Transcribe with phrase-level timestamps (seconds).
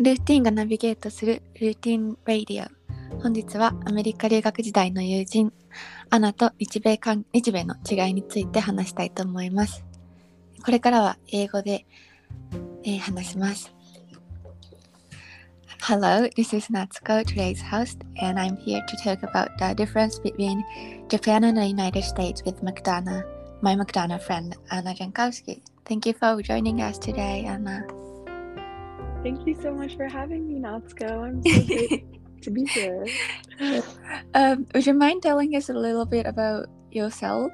[0.00, 5.52] ルーティンがナビゲートするルーティン・ラディオ本日はアメリカ留学時代の友人
[6.08, 9.84] アナと日米間日米の違いについて話したいと思います
[10.64, 11.84] これからは英語で、
[12.82, 13.70] えー話します
[15.82, 20.64] Hello, this is Natsuko, today's host, and I'm here to talk about the difference between
[21.10, 23.24] Japan and the United States with McDonough,
[23.60, 25.60] my McDonough friend, Anna Jankowski.
[25.84, 27.86] Thank you for joining us today, Anna.
[29.22, 31.28] Thank you so much for having me, Natsuko.
[31.28, 32.06] I'm so great
[32.42, 33.04] to be here.
[34.34, 37.52] um, would you mind telling us a little bit about yourself?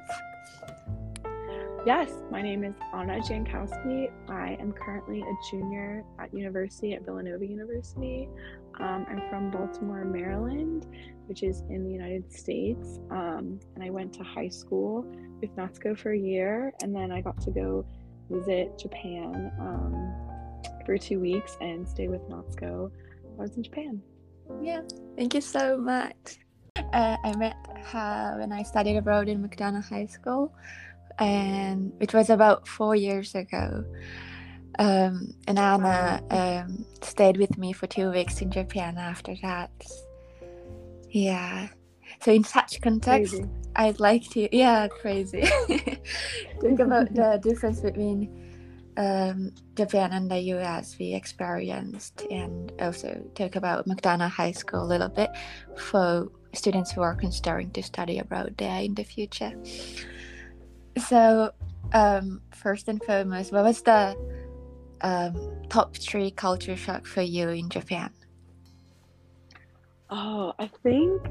[1.85, 4.09] Yes, my name is Anna Jankowski.
[4.29, 8.29] I am currently a junior at university at Villanova University.
[8.79, 10.85] Um, I'm from Baltimore, Maryland,
[11.27, 12.99] which is in the United States.
[13.11, 15.05] Um, and I went to high school
[15.41, 17.85] with Natsuko for a year, and then I got to go
[18.29, 20.36] visit Japan um,
[20.87, 22.89] for two weeks and stay with Natsuko.
[23.37, 24.01] I was in Japan.
[24.61, 24.81] Yeah,
[25.17, 26.39] thank you so much.
[26.77, 27.57] Uh, I met
[27.91, 30.55] her when I studied abroad in McDonogh High School,
[31.19, 33.83] and it was about four years ago.
[34.79, 39.71] Um, and Anna um, stayed with me for two weeks in Japan after that.
[41.09, 41.67] Yeah.
[42.21, 43.49] So in such context, Crazy.
[43.75, 45.41] I'd like to, yeah, crazy.
[46.61, 48.46] Think about the difference between
[48.97, 54.89] um, Japan and the US we experienced, and also talk about McDonogh High School a
[54.89, 55.29] little bit
[55.77, 59.53] for students who are considering to study abroad there in the future.
[60.97, 61.51] So,
[61.93, 64.15] um, first and foremost, what was the
[65.01, 65.35] um,
[65.69, 68.11] top three culture shock for you in Japan?
[70.09, 71.21] Oh, I think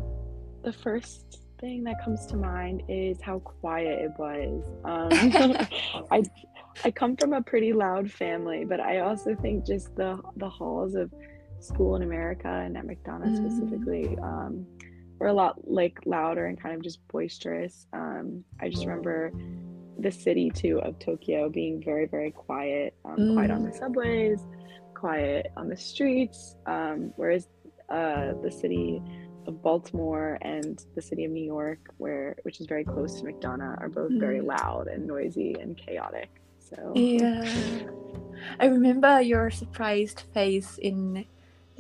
[0.62, 4.64] the first thing that comes to mind is how quiet it was.
[4.84, 6.22] Um, I
[6.84, 10.94] I come from a pretty loud family, but I also think just the the halls
[10.94, 11.12] of
[11.60, 13.46] school in America and at McDonogh's Mm.
[13.46, 14.66] specifically um,
[15.18, 17.86] were a lot like louder and kind of just boisterous.
[17.92, 19.32] Um, I just remember
[19.98, 24.40] the city too of Tokyo being very very quiet, um, quiet on the subways,
[24.94, 27.48] quiet on the streets, um, whereas
[27.88, 29.00] uh, the city
[29.46, 33.80] of Baltimore and the city of New York, where which is very close to McDonogh,
[33.80, 34.46] are both very Mm.
[34.58, 36.28] loud and noisy and chaotic.
[36.68, 37.44] So Yeah,
[38.58, 41.24] I remember your surprised face in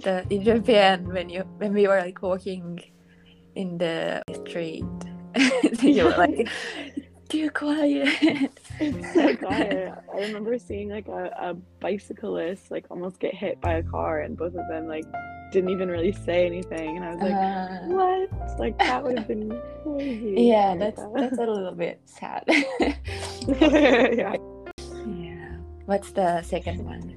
[0.02, 2.80] the in Japan when you when we were like walking
[3.54, 4.84] in the street.
[5.82, 6.48] you were like
[7.28, 8.08] too quiet.
[8.78, 9.92] it's so quiet.
[10.14, 14.36] I remember seeing like a, a bicyclist like almost get hit by a car, and
[14.36, 15.04] both of them like
[15.52, 18.58] didn't even really say anything, and I was like, Uh, "What?
[18.58, 19.50] Like that would have been
[19.82, 22.44] crazy." yeah, that's that's a little bit sad.
[23.58, 24.36] yeah.
[25.86, 27.16] What's the second one?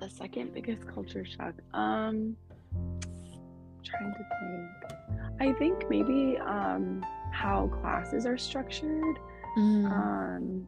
[0.00, 1.54] The second biggest culture shock.
[1.72, 2.36] Um,
[3.84, 4.70] trying to think.
[5.40, 9.18] I think maybe um how classes are structured.
[9.56, 9.86] Mm.
[9.86, 10.66] Um,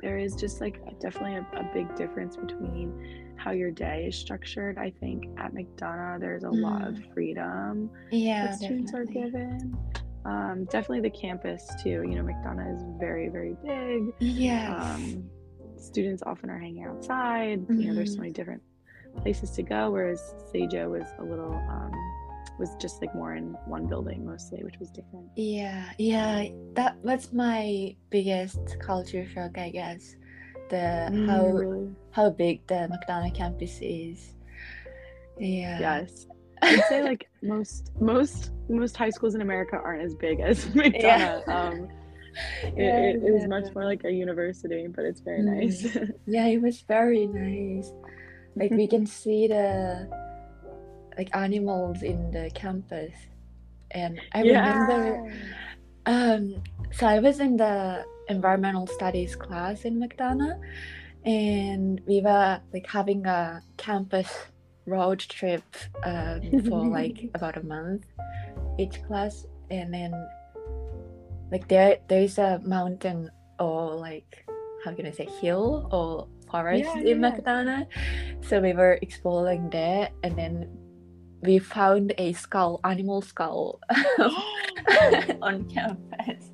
[0.00, 4.78] there is just like definitely a, a big difference between how your day is structured.
[4.78, 9.30] I think at McDonogh there's a lot of freedom yeah, that students are definitely.
[9.30, 9.78] given.
[10.26, 12.02] Um, definitely the campus too.
[12.02, 14.12] You know, McDonogh is very, very big.
[14.18, 14.68] Yes.
[14.68, 15.30] Um,
[15.78, 17.64] students often are hanging outside.
[17.78, 18.20] You know, there's so Mhm.
[18.20, 18.62] many different
[19.22, 19.90] places to go.
[19.90, 21.92] Whereas Seijo was a little um,
[22.58, 25.28] was just like more in one building mostly, which was different.
[25.36, 30.16] Yeah, yeah, that was my biggest culture shock, I guess.
[30.70, 31.94] The how Mm, really?
[32.10, 34.34] how big the McDonogh campus is.
[35.38, 35.78] Yeah.
[35.80, 36.26] Yes.
[36.62, 41.46] I'd say like most most most high schools in America aren't as big as McDonogh.
[41.48, 41.88] Um,
[42.64, 43.46] it, Yeah, it, it is yeah.
[43.48, 45.56] much more like a university, but it's very Mm.
[45.56, 45.84] nice.
[46.26, 47.90] Yeah, it was very nice.
[48.56, 50.08] Like we can see the
[51.16, 53.14] like animals in the campus.
[53.92, 55.18] And I remember
[56.06, 56.62] Um,
[56.92, 60.58] so I was in the environmental studies class in McDonogh,
[61.24, 64.30] and we were like having a campus
[64.86, 65.64] road trip
[66.04, 68.06] um, for like about a month
[68.78, 70.12] each class, and then
[71.50, 74.46] like there there's a mountain or like
[74.84, 77.30] how can I say hill or forest Yeah, in yeah.
[77.30, 77.86] McDonogh,
[78.42, 80.68] so we were exploring there, and then
[81.42, 83.80] we found a skull, animal skull
[85.42, 86.50] on campus.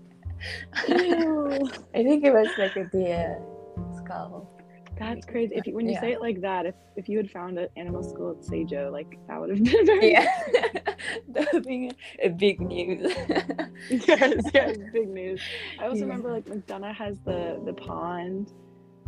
[0.74, 3.38] I think it was like a deer
[3.96, 4.50] skull.
[4.98, 5.54] That's crazy.
[5.56, 6.00] If you, when you Yeah.
[6.00, 9.08] say it like that, if, if you had found an animal school at Seijo, like
[9.28, 10.26] that would have been very Yeah,
[11.34, 11.90] that would be
[12.22, 13.12] a big news.
[13.90, 15.40] yes, yes, big news.
[15.80, 16.04] I also Yeah.
[16.06, 18.52] remember like McDonogh has the the pond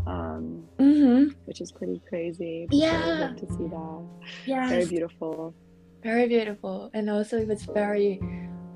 [0.07, 1.29] um, Mm-hmm.
[1.47, 2.67] which is pretty crazy.
[2.71, 3.01] Yeah.
[3.03, 4.03] I would love to see that.
[4.47, 4.69] Yeah.
[4.69, 5.55] Very beautiful.
[6.03, 8.21] very beautiful and also it was very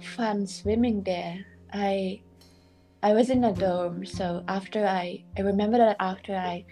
[0.01, 1.37] fun swimming there
[1.75, 2.19] i
[3.03, 6.65] i was in a dorm so after i i remember that after i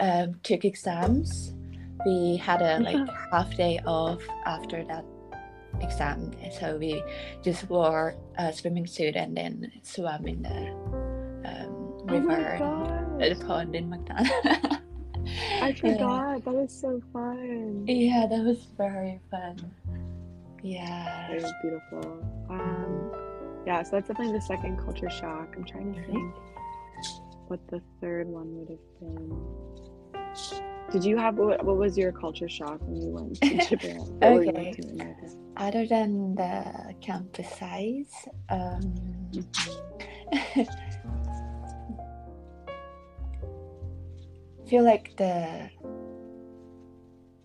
[0.00, 1.54] um, took exams
[2.04, 5.04] we had a like half day off after that
[5.80, 7.02] exam so we
[7.42, 10.70] just wore a swimming suit and then swam in the
[11.48, 11.66] um,
[12.08, 12.58] Oh river
[13.18, 14.80] the pond in McDonogh
[15.60, 16.44] I forgot.
[16.44, 17.84] That was so fun.
[17.88, 19.56] yeah that was very fun
[20.62, 22.24] yeah It was beautiful.
[22.50, 23.12] Um,
[23.66, 25.54] yeah, so that's definitely the second culture shock.
[25.56, 26.34] I'm trying to think
[27.48, 29.30] what the third one would have been.
[30.90, 34.00] Did you have what, what was your culture shock when you went to Japan?
[34.22, 34.72] Or when you Okay.
[34.72, 35.14] to
[35.56, 38.12] other than the campus size,
[38.50, 38.94] um,
[40.56, 40.66] I
[44.68, 45.70] feel like the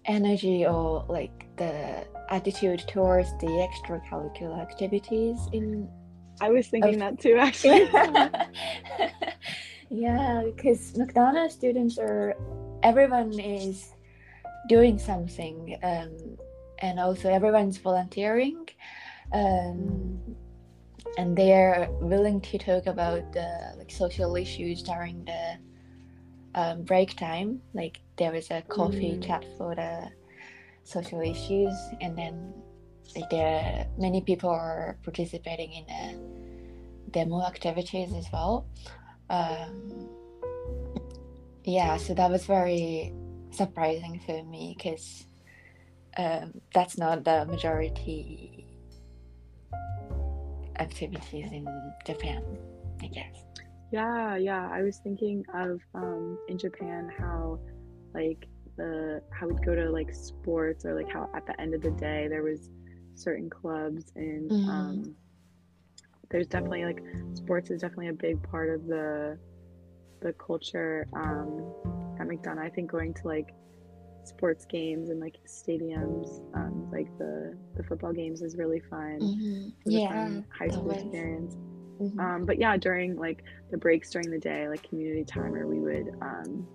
[0.06, 5.90] energy or like the attitude towards the extracurricular activities in
[6.42, 7.88] I was thinking that too, actually.
[9.90, 12.34] yeah because McDonogh's students are
[12.83, 13.94] everyone is
[14.68, 16.38] doing something um,
[16.80, 18.68] and also everyone's volunteering
[19.33, 20.19] um,
[21.18, 25.57] and they're willing to talk about the like social issues during the
[26.56, 29.25] um, break time like there was a coffee Mm.
[29.25, 30.10] chat for the
[30.83, 32.54] social issues and then
[33.16, 38.66] like there many people are participating in the demo activities as well
[39.30, 40.10] um,
[41.63, 43.13] yeah so that was very
[43.52, 45.25] surprising for me because
[46.18, 48.68] um, that's not the majority
[50.80, 51.66] activities in
[52.06, 52.44] japan
[53.02, 53.46] i guess
[53.92, 54.69] Yeah, yeah.
[54.72, 57.60] I was thinking of um in Japan how
[58.14, 58.48] like
[58.78, 61.92] the how we'd go to like sports or like how at the end of the
[61.92, 62.69] day there was
[63.16, 64.69] certain clubs and Mhm.
[64.69, 65.16] um
[66.30, 67.04] there's definitely like
[67.34, 69.38] sports is definitely a big part of the
[70.21, 71.73] the culture um
[72.19, 72.59] at McDonogh.
[72.59, 73.53] I think going to like
[74.23, 79.19] sports games and like stadiums, um like the the football games is really fun.
[79.88, 81.56] A yeah fun high school was- experience.
[82.00, 82.19] Mhm.
[82.19, 85.79] Um, but yeah, during like the breaks during the day, like community time, where we
[85.79, 86.65] would, um,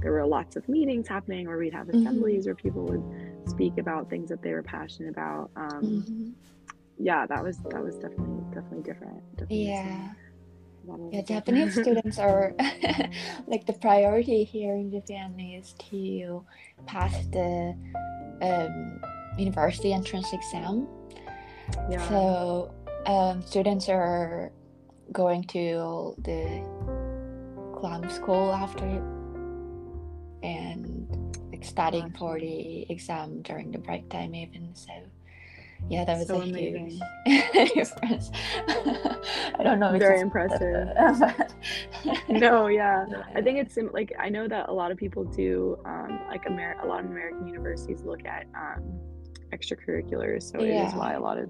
[0.00, 2.00] there were lots of meetings happening, or we'd have Mhm.
[2.00, 5.50] assemblies where people would speak about things that they were passionate about.
[5.54, 6.32] Um, Mhm.
[6.98, 9.22] Yeah, that was that was definitely definitely different.
[9.36, 10.16] Definitely yeah was
[11.10, 11.22] Yeah.
[11.22, 12.54] Japanese students are
[13.46, 16.44] like the priority here in Japan is to
[16.86, 17.74] pass the
[18.42, 19.00] um,
[19.38, 20.88] university entrance exam.
[21.90, 22.08] yeah.
[22.08, 22.74] So
[23.06, 24.52] um, students are
[25.12, 26.64] going to the
[27.74, 28.86] cram school after
[30.42, 34.74] and like studying for the exam during the break time even.
[34.74, 34.92] So
[35.88, 37.00] yeah, that was So a huge amazing.
[37.74, 38.30] difference.
[39.58, 39.92] I don't know.
[39.94, 40.88] if Very it's- impressive.
[42.28, 43.04] no, yeah.
[43.34, 46.78] I think it's like I know that a lot of people do um, like Amer-
[46.82, 48.98] a lot of American universities look at um,
[49.52, 51.48] extracurriculars, so it is why a lot of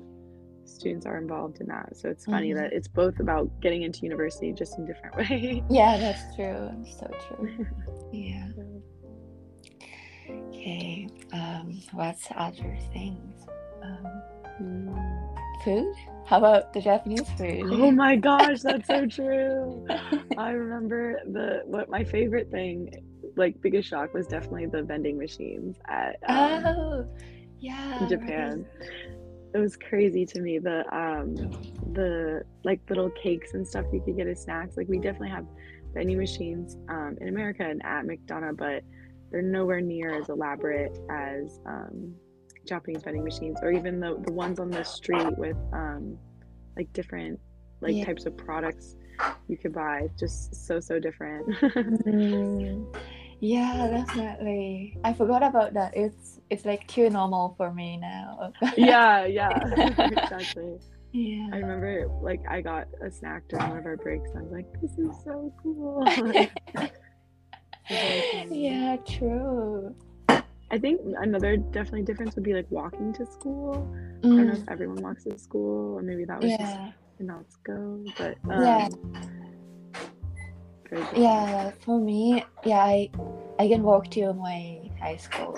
[0.64, 1.96] students are involved in that.
[1.96, 2.56] So it's funny Mhm.
[2.56, 5.62] that it's both about getting into university just in different ways.
[5.70, 6.70] Yeah, that's true.
[6.98, 7.66] So true.
[8.12, 8.48] Yeah.
[10.48, 11.08] Okay.
[11.32, 13.46] Um, what's other things?
[13.82, 14.22] Um,
[14.60, 14.94] Mm.
[15.64, 15.94] food?
[16.26, 17.66] How about the Japanese food?
[17.72, 19.86] Oh my gosh, that's so true.
[20.38, 22.88] I remember the what my favorite thing,
[23.36, 27.04] like biggest shock, was definitely the vending machines at um, Oh,
[27.60, 28.00] yeah.
[28.00, 28.64] in Japan.
[29.54, 30.58] It was crazy to me.
[30.58, 31.34] The um
[31.92, 34.76] the like little cakes and stuff you could get as snacks.
[34.76, 35.46] Like we definitely have
[35.94, 38.82] vending machines um in America and at McDonogh, but
[39.30, 42.14] they're nowhere near as elaborate as um
[42.66, 46.16] Japanese vending machines or even the, the ones on the street with um
[46.76, 47.38] like different
[47.80, 48.04] like Yeah.
[48.04, 48.96] types of products
[49.48, 50.08] you could buy.
[50.18, 51.46] Just so so different.
[52.06, 52.86] Mm,
[53.40, 54.96] yeah, definitely.
[55.04, 55.96] I forgot about that.
[55.96, 58.52] It's it's like too normal for me now.
[58.76, 59.50] yeah, yeah.
[59.98, 60.78] exactly.
[61.12, 61.48] yeah.
[61.52, 64.52] I remember like I got a snack during one of our breaks and I was
[64.52, 66.04] like, this is so cool.
[68.50, 69.94] yeah, true.
[70.72, 73.86] I think another definitely difference would be like walking to school.
[74.24, 76.92] I don't know Mm, if everyone walks to school or maybe that was just yeah.
[77.20, 78.88] in Let's Go, but um, Yeah.
[81.16, 83.10] Yeah, for me, yeah, I
[83.58, 85.56] I can walk to my high school,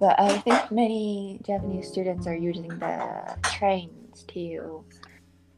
[0.00, 4.84] but I think many Japanese students are using the trains to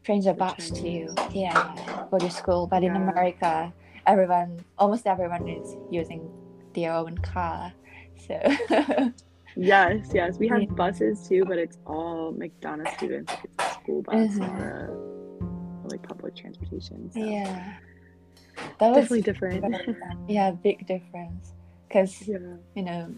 [0.05, 2.66] trains or bus to yeah go to school.
[2.66, 3.73] But in America,
[4.07, 6.31] everyone, almost everyone is using
[6.75, 7.73] their own car.
[8.26, 9.12] So
[9.56, 10.66] yes, yes, we have Yeah.
[10.76, 13.32] buses too, but it's all McDonogh students.
[13.32, 17.11] Like it's a school bus or, a, or like public transportation.
[17.12, 17.75] So yeah,
[18.78, 19.62] that was definitely different.
[19.87, 20.25] fun.
[20.28, 21.52] yeah, big difference.
[21.88, 22.38] Because yeah.
[22.75, 23.14] you know,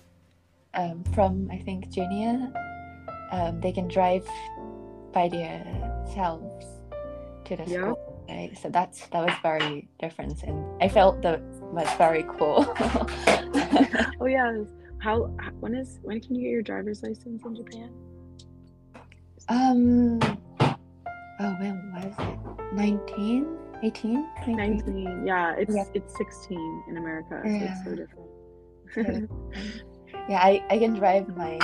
[0.75, 2.53] um, from I think junior,
[3.33, 4.27] um, they can drive
[5.13, 6.67] by themselves
[7.47, 7.81] to the Yeah.
[7.81, 8.25] school.
[8.29, 8.57] Right?
[8.59, 11.41] So that's that was very different, and I felt that
[11.73, 12.67] was very cool.
[14.21, 14.67] Oh yes.
[15.01, 15.25] How
[15.61, 17.91] when is when can you get your driver's license in Japan?
[19.51, 20.19] um,
[20.61, 22.75] oh when was it?
[22.75, 23.47] 19?
[23.83, 24.27] 18?
[24.47, 24.57] 19?
[24.57, 25.27] Nineteen.
[25.27, 25.85] Yeah, it's Yeah.
[25.95, 27.97] it's sixteen in America, so it's so Yeah.
[28.97, 29.31] different.
[30.29, 31.59] Yeah, I, I can drive my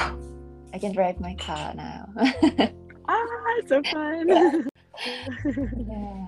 [0.72, 2.08] I can drive my car now.
[3.08, 4.28] ah, so fun.
[5.88, 6.26] yeah.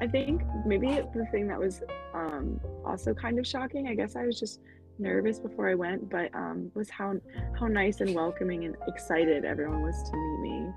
[0.00, 1.82] I think maybe the thing that was
[2.14, 4.60] um, also kind of shocking, I guess I was just
[4.98, 7.14] nervous before I went, but um, was how
[7.58, 10.72] how nice and welcoming and excited everyone was to meet me.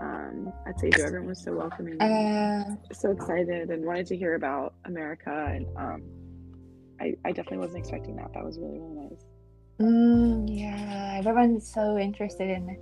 [0.00, 4.74] Um, at Seijo, everyone was so welcoming, Uh, so excited, and wanted to hear about
[4.84, 5.52] America.
[5.52, 6.02] And um,
[7.00, 8.32] I, I definitely wasn't expecting that.
[8.34, 9.24] That was really really nice.
[9.80, 12.76] mm, yeah, everyone's so interested in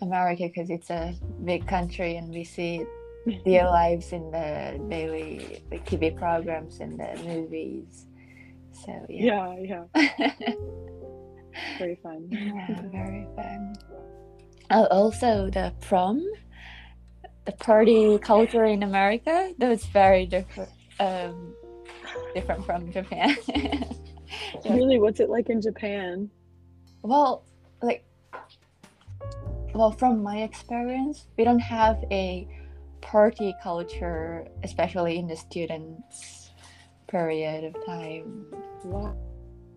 [0.00, 2.84] America because it's a big country and we see
[3.44, 8.06] their lives in the daily the TV programs and the movies.
[8.72, 9.54] So yeah.
[9.58, 10.54] Yeah, yeah,
[11.78, 12.28] very fun.
[12.30, 13.74] Yeah, very fun.
[14.70, 16.24] Oh, also the prom,
[17.44, 20.70] the party culture in America, that was very different.
[20.98, 21.54] Um,
[22.34, 23.36] different from Japan.
[24.64, 26.30] Really, what's it like in Japan?
[27.02, 27.44] well,
[27.82, 28.04] like,
[29.74, 32.46] well, from my experience, we don't have a
[33.00, 36.41] party culture, especially in the students'
[37.08, 38.46] period of time.
[38.84, 39.16] Wow,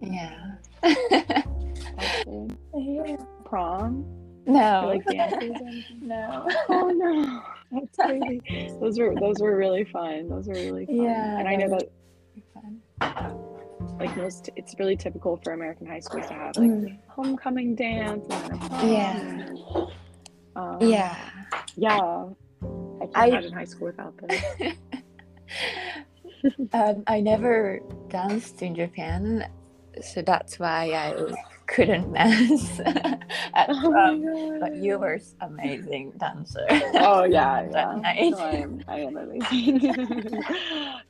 [0.01, 0.55] Yeah.
[0.83, 1.41] yeah.
[3.45, 4.03] prom,
[4.47, 4.83] No.
[4.87, 5.83] like dances.
[6.01, 6.47] no.
[6.69, 7.41] Oh no,
[7.71, 8.41] that's crazy.
[8.79, 10.27] Those were those were really fun.
[10.29, 10.95] Those were really fun.
[11.03, 11.89] Yeah, and I know that
[12.53, 12.81] Fun.
[13.99, 16.97] like most, it's really typical for American high schools to have like Mm.
[17.07, 18.89] homecoming dance and prom.
[18.89, 19.49] Yeah.
[20.55, 21.15] Um, Yeah.
[21.75, 22.25] Yeah.
[23.01, 24.41] I can't I- imagine high school without this.
[26.73, 29.47] um, I never danced in Japan,
[30.01, 31.33] so that's why I
[31.67, 34.57] couldn't dance at Oh.
[34.59, 36.65] But you were amazing dancer.
[36.95, 37.95] Oh yeah, yeah.
[38.01, 38.31] night.
[38.31, 38.83] No, I am.
[38.87, 40.43] I am amazing.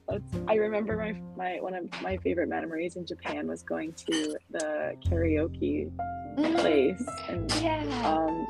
[0.48, 4.96] I remember my my one of my favorite memories in Japan was going to the
[5.06, 5.92] karaoke
[6.38, 7.84] place, and Yeah.
[8.06, 8.46] um,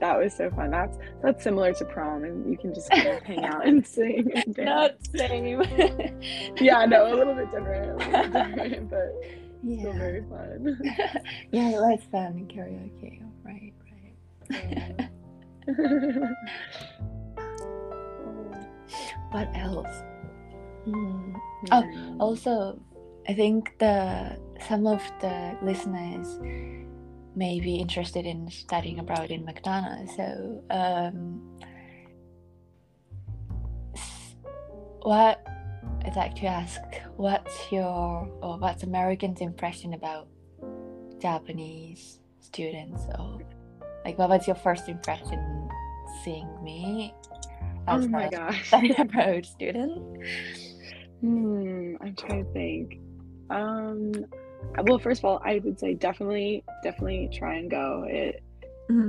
[0.00, 0.70] that was so fun.
[0.70, 4.30] That's that's similar to prom, and you can just kind of hang out and sing
[4.34, 5.08] and dance.
[5.12, 5.62] Not same.
[6.60, 9.12] yeah, no, a little bit different, a little bit different, but
[9.62, 10.78] still very fun.
[11.50, 13.22] Yeah, it was fun in karaoke.
[13.44, 13.72] Right,
[14.60, 15.10] right.
[19.30, 20.02] What else?
[20.84, 21.34] Hmm.
[21.72, 22.20] Oh, Mm.
[22.20, 22.78] Also,
[23.28, 24.36] I think the
[24.68, 26.38] some of the listeners
[27.36, 30.08] may be interested in studying abroad in McDonogh.
[30.16, 31.40] So, um,
[35.02, 35.46] what
[36.04, 36.80] I'd like to ask,
[37.16, 40.28] what's your or what's Americans' impression about
[41.20, 43.02] Japanese students?
[43.18, 43.40] Or
[44.04, 45.68] like, what was your first impression
[46.22, 47.14] seeing me
[47.88, 48.66] as oh my a gosh.
[48.68, 50.24] studying abroad student?
[51.20, 52.98] Hmm, I'm trying to think.
[53.50, 54.12] Um,
[54.82, 58.04] well, first of all, I would say definitely, definitely try and go.
[58.08, 58.42] It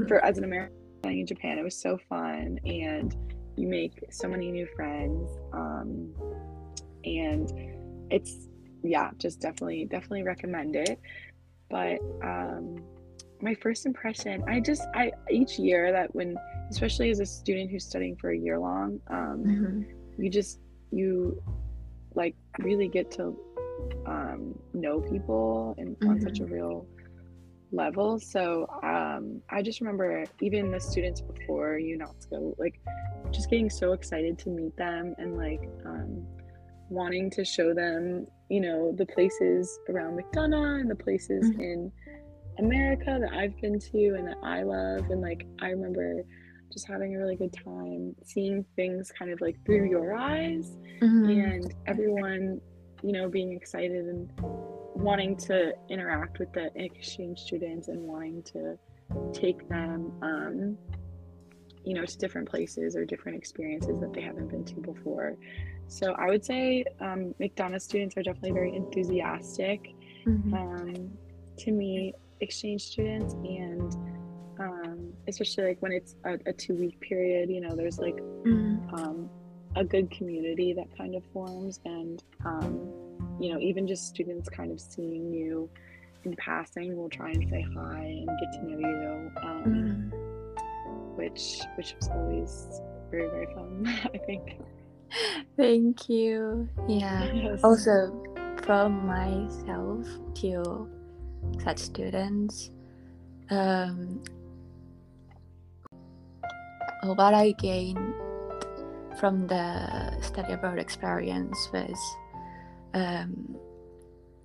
[0.08, 3.16] for as an American studying in Japan, it was so fun, and
[3.58, 5.30] you make so many new friends.
[5.54, 6.14] Um,
[7.04, 7.52] and
[8.12, 8.48] it's
[8.84, 11.00] yeah, just definitely, definitely recommend it.
[11.70, 12.76] But um,
[13.42, 16.38] my first impression, I just I each year that when,
[16.70, 19.86] especially as a student who's studying for a year long, um, Mhm.
[20.18, 20.60] you just
[20.92, 21.42] you
[22.16, 23.38] like really get to
[24.06, 26.88] um, know people and on such a real
[27.72, 32.80] level so um, i just remember even the students before you Natsuko like
[33.32, 36.26] just getting so excited to meet them and like um,
[36.90, 41.60] wanting to show them you know the places around McDonogh and the places Mhm.
[41.60, 41.92] in
[42.60, 46.22] america that i've been to and that i love and like i remember
[46.72, 51.54] just having a really good time seeing things kind of like through your eyes Mhm.
[51.54, 52.62] and everyone
[53.06, 54.30] you know being excited and
[55.10, 58.78] wanting to interact with the exchange students and wanting to
[59.34, 60.78] take them um,
[61.84, 65.36] you know to different places or different experiences that they haven't been to before
[65.88, 69.82] so I would say um, McDonogh students are definitely very enthusiastic
[70.26, 70.54] Mhm.
[70.54, 71.12] um,
[71.58, 73.94] to meet exchange students and
[74.60, 78.94] um, especially like when it's a, a two week period, you know, there's like Mm.
[79.00, 79.30] um,
[79.76, 82.90] a good community that kind of forms and um,
[83.40, 85.70] you know even just students kind of seeing you
[86.24, 91.18] in passing will try and say hi and get to know you um, Mm.
[91.18, 94.58] which which was always very very fun i think
[95.56, 96.68] Thank you.
[96.90, 97.32] Yeah.
[97.32, 97.64] Yes.
[97.64, 98.12] Also,
[98.64, 100.06] from myself
[100.42, 100.90] to
[101.64, 102.72] such students,
[103.50, 104.22] um,
[107.04, 108.14] what I gained
[109.20, 112.00] from the study abroad experience was
[112.94, 113.56] um,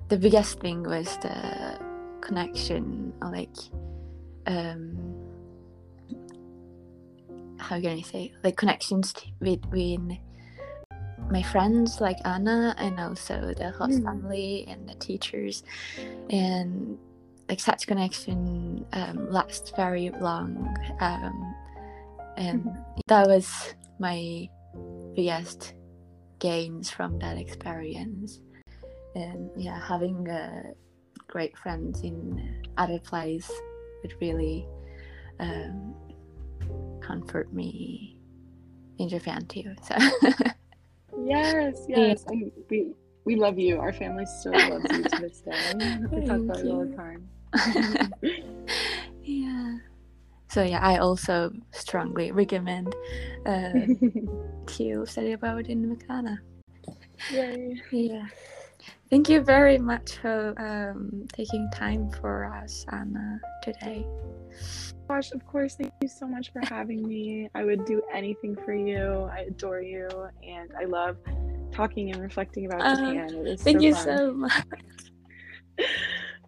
[0.09, 1.79] the biggest thing was the
[2.21, 3.57] connection, like
[4.47, 5.15] um,
[7.59, 10.19] how can I say like connections between
[11.31, 14.05] my friends like Anna and also the host Mm.
[14.05, 15.62] family and the teachers
[16.31, 16.99] and
[17.49, 21.55] like such connection um, lasts very long um,
[22.37, 22.69] and
[23.07, 24.49] that was my
[25.14, 25.75] biggest
[26.38, 28.40] gains from that experience.
[29.14, 30.62] And yeah having uh,
[31.29, 33.50] great friends in other place
[34.02, 34.67] would really
[35.40, 35.95] um,
[37.00, 38.17] comfort me
[38.99, 39.97] in Japan too so.
[41.25, 42.93] Yes yes and we
[43.25, 43.79] we love you.
[43.79, 45.52] Our family still loves you to this day.
[46.11, 47.29] We talk about it all the time.
[49.23, 49.79] Yeah.
[50.50, 52.95] So yeah, I also strongly recommend
[53.47, 53.87] uh,
[54.66, 56.38] to study abroad in McDonogh.
[57.30, 57.80] Yay.
[57.92, 58.26] Yeah.
[59.11, 64.04] Thank you very much for um, taking time for us, Anna, today.
[65.08, 67.49] Gosh, of course, thank you so much for having me.
[67.54, 69.28] I would do anything for you.
[69.32, 70.08] I adore you,
[70.47, 71.17] and I love
[71.73, 73.56] talking and reflecting about Uh, Japan.
[73.58, 74.04] Thank so you fun.
[74.04, 74.63] so much.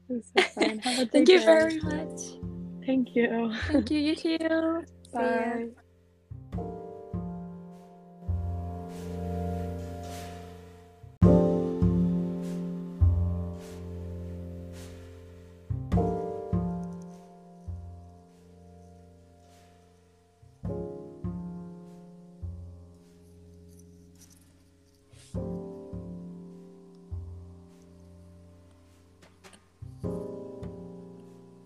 [0.09, 0.79] So fun.
[0.81, 1.47] Have a Thank you day.
[1.47, 2.42] very much.
[2.87, 3.53] Thank you.
[3.69, 4.85] Thank you, you too.
[5.17, 5.61] See.
[5.65, 5.71] Bye.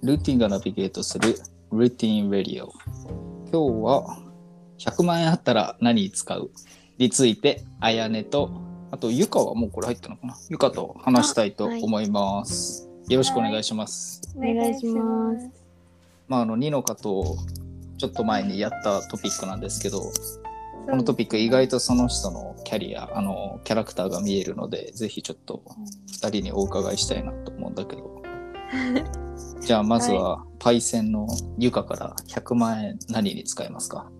[0.06, 1.34] ルーティンがナビゲートする
[1.72, 2.72] ルーティン・レディオ。
[3.50, 4.16] 今日は
[4.78, 6.52] 100万円あったら何に使う
[6.96, 8.52] について、あやねと、
[8.92, 10.36] あとゆかはもうこれ入ったのかな？
[10.48, 12.88] ゆかと話したいと思います。
[13.08, 14.22] よろしくお願いします。
[14.36, 15.50] お願いします。
[16.28, 17.36] まあ、あの、ニノカと
[17.98, 20.12] ちょっと前にやったトピックなんですけど、こ
[20.94, 25.64] のトピック意外とその人のキャリア、あの、キャラクターが見えるので、ぜひちょっと
[26.12, 28.22] 2人にお伺いしたいなと思うんだけど。
[29.60, 31.26] じゃあまずはパイセンの
[31.58, 34.10] ゆかから100万円何に使いますか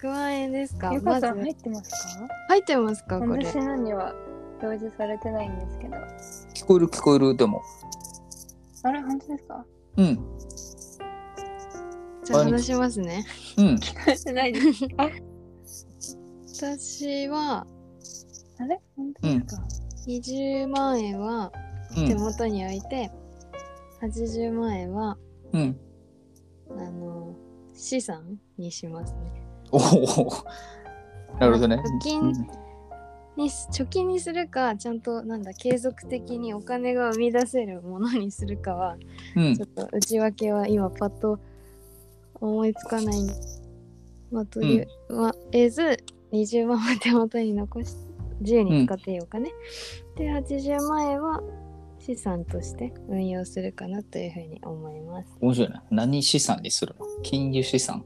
[0.00, 0.92] ？100万円ですか？
[0.92, 2.28] ゆまずかさん入ってますか？
[2.48, 3.18] 入ってますか？
[3.18, 4.14] これ私のには
[4.62, 5.96] 表示されてないんですけど。
[6.54, 7.36] 聞こえる聞こえる？
[7.36, 7.62] でも。
[8.82, 9.64] あれ、本当ですか？
[9.96, 10.18] うん。
[12.24, 13.24] じゃあ話しますね
[13.56, 13.76] うん。
[13.78, 14.84] 入ってないです。
[16.60, 17.66] 私は
[18.58, 18.80] あれ？
[18.96, 19.62] 本当ですか、
[20.08, 21.52] 20万円は
[21.96, 22.08] うん。
[22.08, 23.10] 手元に置いて、
[24.02, 25.16] 80万円は
[25.52, 25.76] うん。
[26.70, 27.34] あの
[27.74, 29.18] 資産にしますね
[29.70, 29.80] おお。
[31.38, 31.76] なるほどね。
[31.76, 32.32] 貯金
[33.36, 38.96] にす貯金にするかちゃんとなんだ継続的にお金が生み出せるものにするかは
[39.36, 39.64] うんちょ。
[39.64, 41.38] っと内訳は今パッと
[42.34, 43.30] 思いつかないん
[44.30, 45.98] まあとりあえず
[46.32, 47.94] 20万は手元に残し
[48.40, 49.50] 自由に使っていいお金、
[50.16, 51.40] で80万円は
[52.06, 55.28] 資産として運用するかなというふうに思います。
[55.40, 55.82] 面白いな。
[55.90, 57.04] 何資産にするの？
[57.24, 58.04] 金融資産？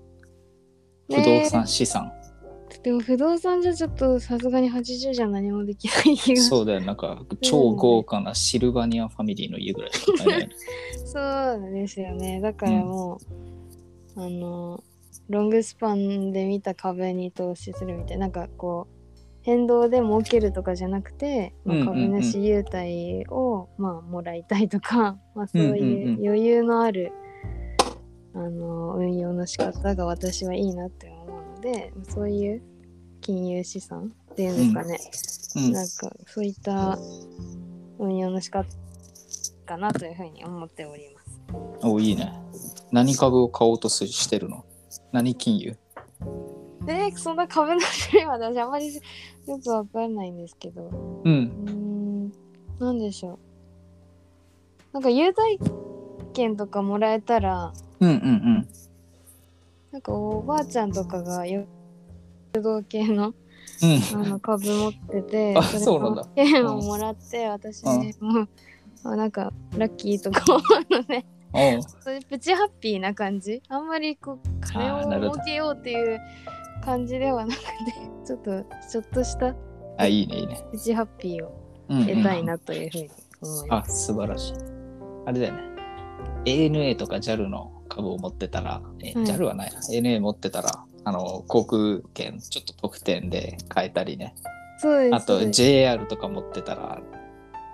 [1.10, 2.10] 不ね動産資産、
[2.82, 6.80] でも不動産じゃちょっとさすがに80じゃ何もできない気がそうだよ。
[6.80, 10.48] なんか超豪華なシルバニアファミリーの家ぐらいしか買えない。
[11.04, 12.40] そうですよね。
[12.40, 13.18] だからも
[14.16, 14.82] う、あの、
[15.28, 18.99] ロングスパンで見た株に投資するみたいな、なんかこう、
[19.42, 27.12] 変動で儲けるとかじゃなくて、まあうんうんうん株主優待を、まあ、もらいたいとか、 まあ、そううんうんいううん余裕のある、
[28.34, 32.62] あの運用の仕方が私はいいなって思うので、そういう
[33.20, 34.98] 金融資産っていうんですかね。
[35.56, 36.96] うんなんかそういった
[37.98, 38.68] 運用の仕方
[39.66, 41.40] かなというふうに思っております。
[41.82, 42.32] おいいね。
[42.92, 44.64] 何株を買おうとすしてるの？
[45.12, 45.76] 何金融？
[46.86, 50.82] えそんな株の種類は私あんまりよくわかんないんですけど。
[50.82, 51.28] う。
[51.28, 52.32] うんーん、
[52.78, 53.38] なんでしょう。
[54.92, 55.58] なんか優待
[56.32, 58.68] 券とかもらえたら、うんうんうん。
[59.92, 61.66] なんかおばあちゃんとかがよ
[62.54, 63.34] 主導系の
[63.82, 64.22] うん。
[64.22, 68.46] あの株持っててそうなんだ券をもらって、私も、
[69.04, 76.20] あなんかラッキーとか思うので、おうそれプチハッピーな感じあんまりこう金を儲けようっていう
[76.84, 77.66] 感じではなくて
[78.26, 79.54] ちょっとちょっとした
[79.98, 80.64] あ、いいね、いいね。
[80.70, 81.52] プチハッピーを
[81.88, 83.10] うん、得たいなというふうに
[83.42, 84.54] 思いまあ、素晴らしい。
[85.26, 85.62] あれだよね。
[86.44, 89.80] ANA とか JAL の株を持ってたら、えはい JAL はないな。
[89.80, 94.34] ANA 持ってたら、あの、航空券ちょっと特典で買えたりね。
[94.78, 94.82] す。
[94.82, 95.14] そうです。
[95.14, 97.00] あと JR とか持ってたら、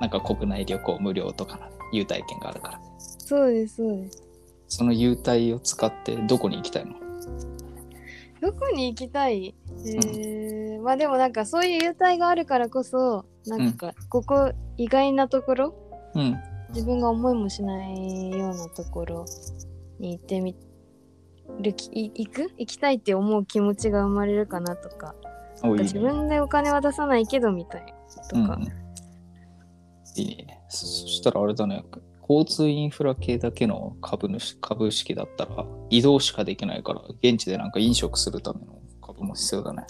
[0.00, 2.80] なんか国内旅行無料とかの優待券があるから。
[2.98, 4.22] そうです、そうです。
[4.68, 6.94] その優待を使ってどこに行きたいの？
[8.46, 9.56] どこに行きたい？
[9.68, 15.74] えー、まあでもなんかそういう優待があるからこそ、なんかここ意外なところ、
[16.14, 16.36] うん。
[16.70, 19.24] 自分が思いもしないようなところ
[19.98, 20.54] に行ってみ
[21.60, 22.52] る行く？
[22.56, 25.14] 行きたいって思う気持ちが生まれるかなとか。
[25.62, 25.82] おいいね。
[25.82, 27.94] 自分でお金は出さないけどみたい
[28.28, 28.62] とか、うんうん、
[30.16, 30.60] いいね。
[30.68, 31.84] そそしたらあれだね。
[32.28, 39.84] 交通インフラ系だけの株主株式だったら移動しかできないから現地でなんか飲食するための株も必要だね。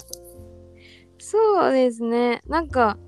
[1.19, 2.43] そうですね。
[2.47, 2.99] なんか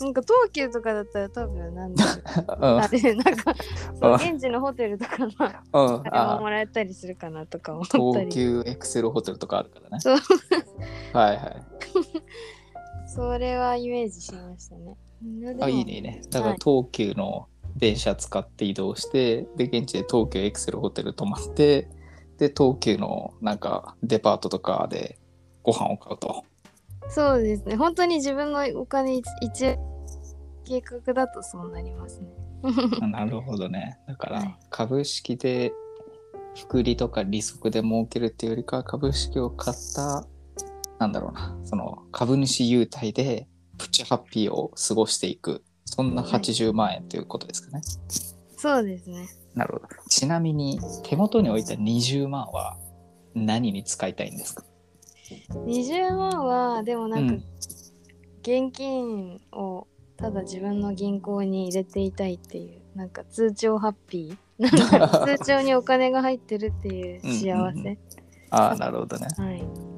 [0.00, 2.04] なんか東急とかだったら多分なんだ
[2.58, 3.54] あれなんか
[4.16, 6.00] 現地のホテルとかのうん。
[6.00, 10.00] あれもあもらえたりするかなとか思った東り急エクセルホテルとかあるからね。
[10.00, 10.16] そう。
[11.12, 11.62] はいはい。
[13.06, 14.96] それはイメージしましたね。
[15.60, 16.22] あ、いいねいいね。
[16.30, 16.58] だからはい。
[16.64, 21.88] 東急の電車使って移動して、で、現地で東急エクセルホテル泊まって、
[22.38, 25.18] で、東急のなんかデパートとかで
[25.62, 26.44] ご飯を買うと。
[27.08, 29.76] そうですね本当に自分のお金一一
[30.64, 32.28] 計画だとそうなりますね
[33.08, 33.98] なるほどね。
[34.06, 35.72] だかはいら株式で
[36.54, 40.26] 複利とか利息で儲けるっていうよりかは株式を買った
[40.98, 47.82] なんだろうなその株主優待でプチハッピーを過ごしていくそんなはい80万円ということですかね。
[48.56, 49.28] そうですね。
[49.54, 49.86] なるほど。
[50.08, 52.76] ちなみに手元に置いた20万は
[53.34, 54.64] 何に使いたいんですか
[55.66, 57.44] ？20万はでもなんかうん。
[58.42, 64.62] 現金をただ自分の銀行に入れていたいっていうなんか通帳ハッピー？
[64.62, 67.80] なんか通帳にお金が入ってるっていう幸うんうん。
[67.80, 67.98] うせ。
[68.50, 69.26] ああ、なるほどね。
[69.36, 69.89] はい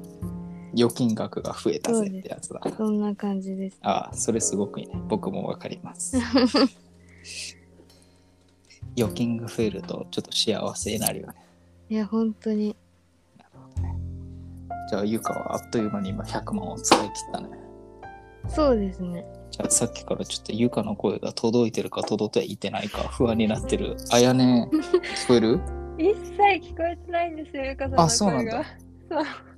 [0.75, 2.61] 預金額が増えたぜってやつだ。
[2.75, 4.93] そんな感じですああ、それすごくいいね。
[5.07, 6.17] 僕もわかります。
[8.97, 11.33] 預金が増えるとちょっと幸せになるよね。
[11.89, 12.75] いや本当に
[14.89, 17.47] じゃあ、ゆかはあっという間に今100万を使い切ったね。
[18.49, 23.95] そうですねじゃあ、さっきからちょっとゆかの声が届いてるか届いてないか不安になってる。
[24.11, 25.59] あやね、聞こえる？
[25.97, 28.03] 一切聞こえてないんですよ、ゆかさんの声が。
[28.03, 28.63] あそうなんだ
[29.09, 29.52] そう。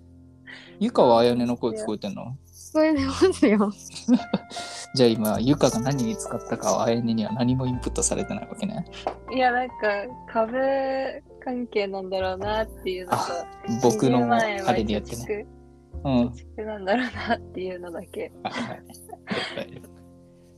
[0.79, 2.35] ゆかはあやねの声聞こえてんの？
[2.73, 3.05] 聞こえて
[3.57, 4.17] ますよ
[4.95, 8.85] じゃあ今、ゆかが何に使ったかはあやねには何もインプットされてないわけね。
[9.31, 9.73] いや、なんか、
[10.31, 10.53] 株
[11.43, 13.17] 関係なんだろうなっていうのと、
[13.83, 15.45] 僕の20万円はあれによってね。
[16.03, 16.25] 貯
[16.57, 16.65] うん。
[16.65, 18.31] なんだろうなっていうのだけ。
[18.43, 19.81] はいはい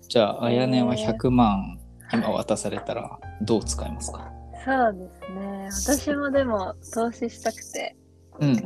[0.09, 1.77] じゃあ、あやねは100万
[2.13, 4.31] 今渡されたらどう使いますか？
[4.63, 6.05] そうですね。
[6.07, 7.95] 私もでも投資したくて、
[8.39, 8.57] うんうん。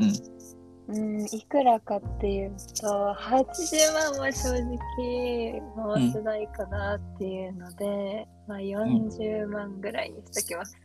[0.93, 10.77] うん、いくらかっていうと、80万は正直回せないかなっていうので、まあ40万ぐらいにしときます。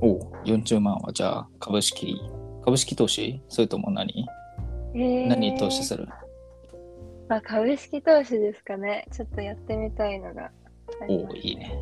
[0.00, 2.20] おう40万はじゃあ株式、
[2.64, 3.42] 株式投資？
[3.48, 4.26] それとも何？
[4.94, 6.06] えー何に投資する？
[7.28, 9.06] まあ、株式投資ですかね。
[9.12, 10.50] ちょっとやってみたいのが
[11.08, 11.34] おお。
[11.34, 11.72] いいね。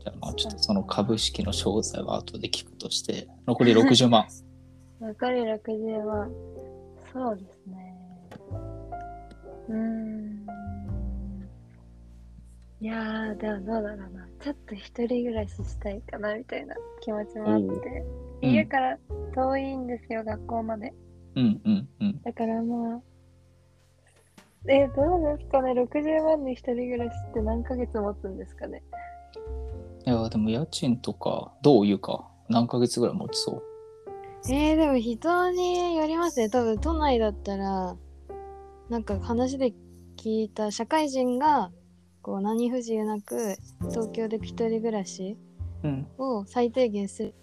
[0.00, 4.26] じゃあまあちょっとその株式の詳細は後で聞くとして、残り60万。
[5.00, 6.32] 残り60万。
[7.14, 7.96] そうですね。
[9.68, 10.46] うーん。
[12.80, 14.28] いやー、でもどうだろうな。
[14.42, 17.66] ちょっと一人暮らししたいかなみたいな気持ちもあって。
[17.66, 17.70] う
[18.10, 18.98] ん家から
[19.34, 20.92] 遠いんですよ、学校まで。
[21.34, 22.20] うんうんうん。
[22.22, 23.00] だからまあ。
[24.68, 28.82] え、どうですかね ?60 万で一人暮らしって何ヶ月持つんですかね
[30.06, 33.62] いや、でも家賃とか、どういうか、何ヶ月ぐらい持ちそう？
[34.48, 37.96] えー、でも人によりますね多分都内だったら
[38.90, 39.72] なんか話で
[40.16, 41.70] 聞いた社会人が
[42.22, 43.56] こう何不自由なく
[43.90, 45.38] 東京で一人暮らし
[45.82, 46.06] うん。
[46.18, 47.34] を最低限する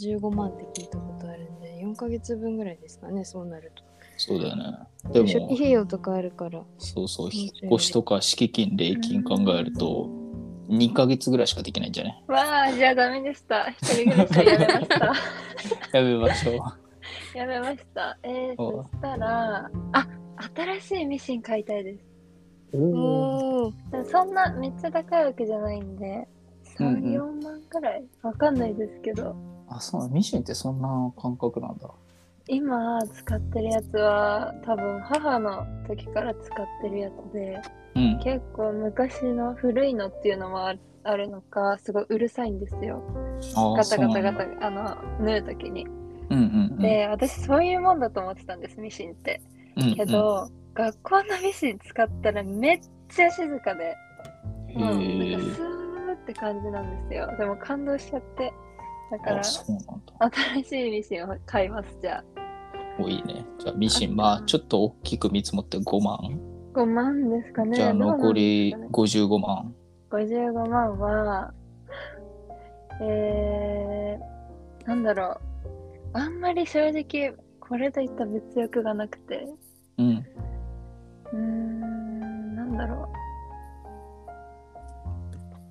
[0.00, 3.86] 15万って聞いたことあるんで4ヶ月分ぐらいですかねそうなると
[4.16, 4.78] そうだよね。
[5.12, 6.62] で初期も、費用とかあるから。
[6.78, 10.08] そうそう、そう引っ越しとか敷金、礼金考えると、
[10.68, 13.68] 2ヶ月ぐらいしかできないんじゃないわあ、じゃあダメでした。
[13.70, 15.12] 一人暮らしはやめました。
[15.98, 17.38] やめましょう。
[17.38, 18.18] やめました。
[18.22, 20.08] えー、おそしたら、あ、
[20.54, 22.04] 新しいミシン買いたいです。
[22.72, 23.72] おお。
[23.90, 26.28] でもそんなめっちゃ高いわけじゃないんで、
[26.78, 29.36] 3、うんうん4万くらいわかんないですけど、
[29.68, 31.88] あ、そうなのミシンってそんな感覚なんだ。
[32.48, 37.60] 今使ってるやつは多分母の時から使ってるやつで、
[37.96, 38.20] うん。
[38.22, 43.02] 結構昔の古いのっていうのもあるのか、すごいうるさいんですよ。
[43.56, 44.46] あガタガタガタ。
[44.46, 45.86] タ、あの、縫う時に。
[46.30, 46.78] うんうんうん。
[46.78, 49.40] で、私そういうもんだと思ってたんです、ミシンって。
[49.76, 53.96] うんうんけど、学校のミシン使ったらめっちゃ静かで、
[54.74, 57.34] うなんえかスーって感じなんですよ。
[57.38, 58.52] でも感動しちゃって。
[59.10, 59.84] だからあ、、そうなん
[60.30, 60.36] だ。
[60.36, 62.24] 新しいミシンを買います、じゃあ。
[62.98, 63.44] おいいね。
[63.58, 66.18] じゃあミシン、まあちょっと大きく見積もって5万。
[66.72, 67.76] 5万ですかね。
[67.76, 69.74] じゃあどうなん残りですかね55万。
[70.10, 71.54] 55万は、
[73.00, 75.38] えー、なんだろ
[76.14, 76.18] う。
[76.18, 79.46] あんまり正直、これといった物欲がなくて、
[79.98, 80.26] うん。
[81.32, 83.26] うーん、なんだろう。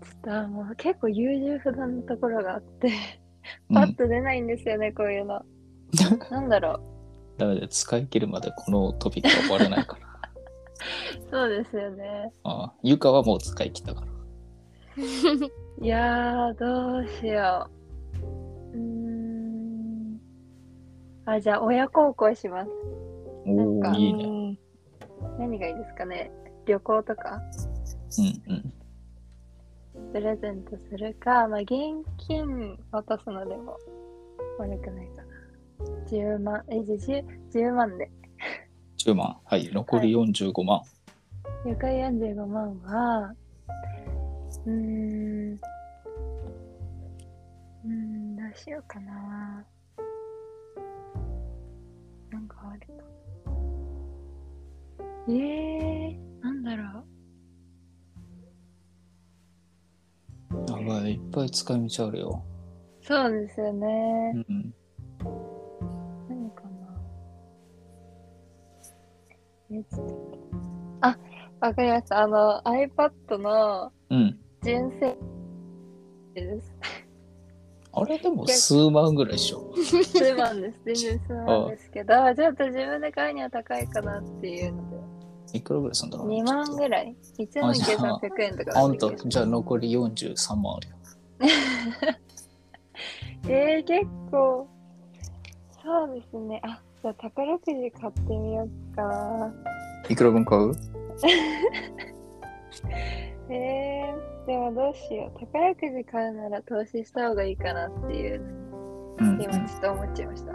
[0.05, 2.93] ちょっとあもう結構優柔不断なところがあって、うん、
[3.73, 5.41] パッと出ないんですよね、こういうの。
[6.31, 6.79] なんだろう。
[7.37, 10.05] ダメだ、使い切るまでこのトピックは終わらないから。
[11.31, 12.31] そうですよね。
[12.43, 14.07] ああゆかはもう使い切ったから。
[15.81, 17.69] いやー、どうしよ
[18.73, 18.77] う。
[18.77, 20.19] うーん。
[21.25, 22.71] あ、じゃあ、親孝行します。
[23.45, 24.57] おお、なんかいいね。
[25.37, 26.31] 何がいいですかね
[26.65, 27.41] 旅行とか
[28.17, 28.73] うんうん。
[30.15, 31.73] プレゼントするか、まあ、現
[32.25, 33.77] 金渡すのでも
[34.57, 35.27] 悪くないかな。
[36.09, 38.09] 10万、え、じゃあ 10, 10万で。
[39.05, 39.35] 10万。
[39.43, 40.81] はい、残り45万。
[41.65, 43.35] 床45万は、
[44.65, 49.65] うーん、うーん、どうしようかな。
[52.31, 52.93] なんかあるか。
[55.27, 55.64] えー、
[61.35, 62.43] ぱい使い道あるよ。
[63.01, 63.87] そうですよね。
[64.47, 64.73] うん。
[66.29, 66.97] 何かな。
[69.69, 70.39] え、ちょっと。
[71.01, 71.17] あ、
[71.59, 72.21] わかりました。
[72.21, 74.39] あの、iPad のうん。
[74.63, 75.17] 純正
[76.33, 76.73] です。
[77.97, 79.73] あれでも数万ぐらいでしょ。
[79.75, 80.79] 数万です。
[80.85, 90.94] 全然数万ですけど、ちょっと自分で買うには高いかなっていうので、いくらぐらいするんだろう2万ぐらい ?1 万あじゃあ9300円とかあんたじゃあ残り43万あるよ。
[93.47, 94.67] えー、結構、
[95.83, 96.61] そうですね。
[96.63, 99.53] あ、じゃあ宝くじ買ってみようかな。
[100.09, 100.71] いくら分買う？
[103.49, 105.39] えー、でもどうしよう。
[105.39, 108.41] 宝くじ買うなら投資した方がいいかなっていう、
[109.19, 109.41] うん。
[109.41, 110.51] 今ちょっと思っちゃいました。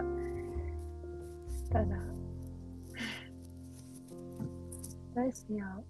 [1.71, 1.95] ただ、
[5.15, 5.83] どうしよう。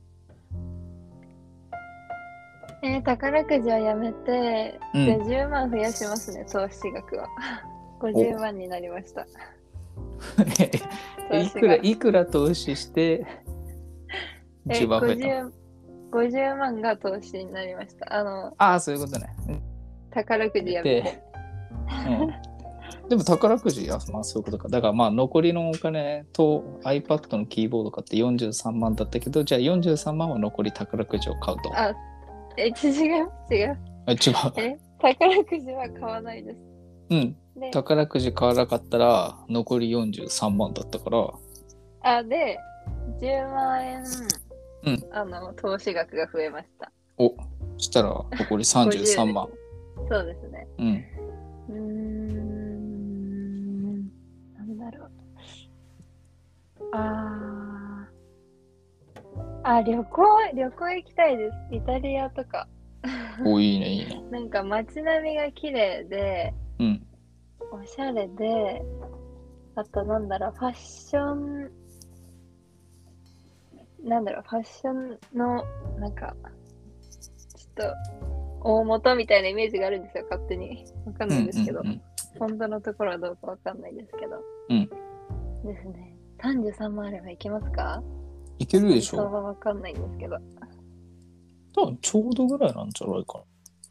[2.84, 7.28] えー、宝くじはやめて、うんじゃあ10万増やしますね、投資額は。
[8.02, 9.28] 50万になりました。
[11.30, 13.26] 投 いくらいくら投資して
[14.70, 15.62] え10万増えたの？50
[16.12, 18.14] 50万が投資になりました。
[18.14, 19.28] あの、ああそういうことね。
[20.12, 21.24] 宝くじやめてで。、
[23.04, 24.68] うん、でも宝くじあまあそういうことか。
[24.68, 31.72] だからまあ残りのお金と iPad のキーボード買って43万だったけどじゃあ43万は残り宝くじを買うと。
[31.74, 31.94] あ、
[32.58, 33.78] え、違う違う。
[34.06, 34.18] あ違う。
[34.58, 36.58] え、宝くじは買わないです。
[37.10, 37.36] うん。
[37.56, 41.30] で、宝くじ買わなかったら残り43万だったから。
[42.02, 42.60] あ、で、
[43.20, 44.04] 10万円、
[44.84, 46.92] うんあの、投資額が増えました。
[47.18, 47.36] お
[47.78, 49.50] したら残り33万。
[50.10, 50.68] そうですね。
[50.78, 51.06] うん。
[51.70, 52.92] うーん、
[54.58, 55.12] なんだろう。
[59.64, 60.24] あ、旅行、
[60.56, 61.58] 旅行行きたいです。
[61.72, 62.68] イタリアとか。
[63.46, 64.22] おいいねいいね。
[64.32, 67.08] なんか街並みが綺麗で、うん。
[67.72, 68.84] おしゃれで、
[69.76, 71.72] あとなんだろう、ファッション、
[74.04, 75.64] なんだろう、ファッションの、
[76.00, 76.36] なんか、
[77.56, 77.94] ちょっ
[78.62, 80.86] と、大元みたいなイメージがあるんですよ、勝手に。
[81.06, 82.02] わかんないですけど、うんうんうん
[82.40, 84.42] 本当のところはどうかわかんないですけど。
[84.70, 84.90] うん
[85.68, 86.16] ですね。
[86.42, 88.02] 33万あればいけますか？
[88.62, 90.38] いけるでし相ょ場わかんないんですけど。
[91.74, 93.44] 多分ちょうどぐらいなんじゃないかな。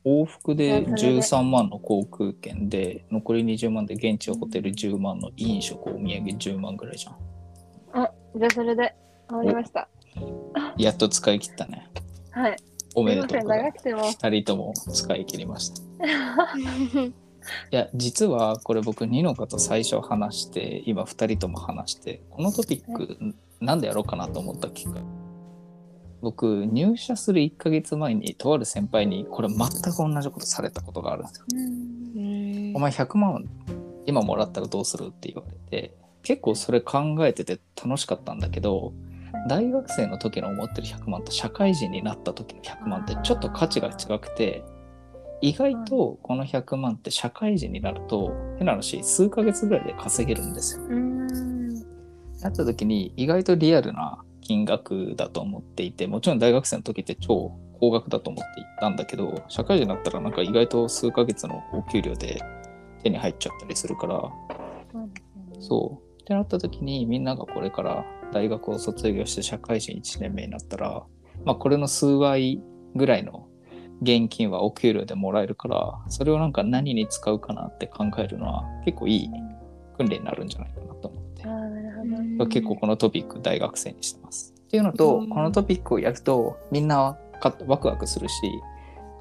[0.05, 7.17] 往復でいやそれで13万の航空券で残り20万で現地ホテル10万の飲食お土産10万ぐらいじゃん。
[7.93, 8.95] あ、じゃあそれで
[9.29, 9.89] 終わりました。
[10.79, 11.91] やっと使い切ったね。
[12.31, 12.57] はい。
[12.95, 13.73] おめすいません、でとうございます。
[13.73, 14.03] 長くても。
[14.11, 15.83] 二人とも使い切りました。
[17.05, 23.17] いや、実はこれ僕、ニノカと最初話して、今二人とも話して、このトピック、
[23.61, 25.05] なんでやろうかなと思ったきっかけ。
[26.23, 31.46] 僕、入社する1ヶ月前に、とある先輩に、これ全く同じことされたことがあるんですよ。
[32.75, 33.44] お前100万
[34.07, 38.92] 今もらったらどうするって言われて結構それ考えてて楽しかったんだけど
[39.49, 44.64] 大学生の時の思ってる100万と社会人になった時の100万ってちょっと価値が違くて
[45.40, 50.83] 意外とこの100万って社会人になると変な話数ヶ月ぐらいで稼げるんですよ。
[52.40, 52.44] うん。
[52.44, 62.42] なった時に意外とリアルな金額だと思っていてもちろん大学生の時って超高額だと思っていたんだけど社会人になったらなんか意外と数ヶ月のお給料で
[63.03, 64.22] 手に入っちゃったりするから
[65.61, 71.05] そうってなった時にみんながこれから大学を卒業して社会人1年目になったら
[71.44, 72.61] まあこれの数倍
[72.94, 73.48] ぐらいの
[74.03, 79.31] 現金はお給料でもらえるからそれをなんか何に使うかなって考えるのは結構いい
[79.96, 81.20] 訓練になるんじゃないかなと思。
[82.49, 84.55] 結構このトピック大学生にしてます。
[84.57, 88.35] っていうのと、うんこのトピックをやるとみんなかワクワクするし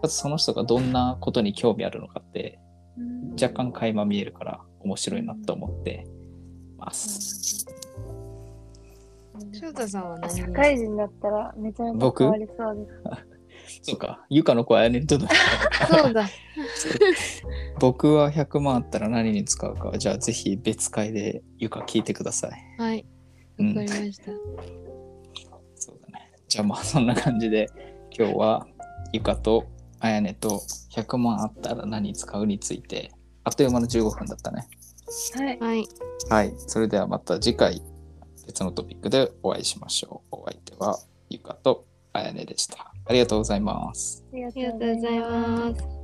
[0.01, 2.59] かつその人がどんなことに興味あるのかって
[2.97, 6.05] うん若干垣間見えるから面白いなと思って
[6.77, 7.65] ます。
[9.53, 10.29] 翔太さんは何？
[10.29, 12.23] 社会人だったらめちゃめちゃ僕？
[12.23, 13.28] 変わりそうです。
[13.81, 15.17] そうか、ゆかの子はやねんと
[15.89, 16.27] そうだ。
[17.79, 22.51] 僕は100万あったら何に使うかはじゃあぜひ別会でゆか聞いてください。
[22.77, 23.05] はい。
[23.57, 24.25] うんわかりました。
[25.75, 26.31] そうだね。
[26.47, 27.69] じゃあまあそんな感じで
[28.17, 28.67] 今日は
[29.13, 29.65] ゆかと
[29.99, 33.11] あやねと100万あったら何に使うについて
[33.43, 34.67] あっという間の15分だったね。
[35.35, 35.59] はい。
[35.59, 35.87] はい。
[36.29, 36.53] はい。
[36.57, 37.81] それではまた次回
[38.45, 40.35] 別のトピックでお会いしましょう。
[40.35, 42.88] お相手はゆかとあやねでした。
[43.09, 44.23] ありがとうございます。
[44.31, 45.98] ありがとうございます。